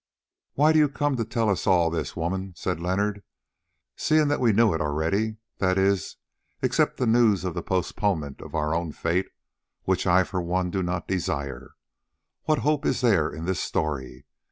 "Why 0.55 0.73
do 0.73 0.79
you 0.79 0.89
come 0.89 1.15
to 1.17 1.23
tell 1.25 1.47
us 1.47 1.67
all 1.67 1.91
this, 1.91 2.15
woman?" 2.15 2.53
said 2.55 2.79
Leonard, 2.79 3.21
"seeing 3.95 4.29
that 4.29 4.39
we 4.39 4.51
knew 4.51 4.73
it 4.73 4.81
already—that 4.81 5.77
is, 5.77 6.17
except 6.59 6.97
the 6.97 7.05
news 7.05 7.43
of 7.45 7.53
the 7.53 7.61
postponement 7.61 8.41
of 8.41 8.55
our 8.55 8.73
own 8.73 8.93
fate, 8.93 9.27
which 9.83 10.07
I 10.07 10.23
for 10.23 10.41
one 10.41 10.71
do 10.71 10.81
not 10.81 11.07
desire. 11.07 11.75
What 12.45 12.57
hope 12.65 12.83
is 12.83 13.01
there 13.01 13.29
in 13.29 13.45
this 13.45 13.59
story? 13.59 14.25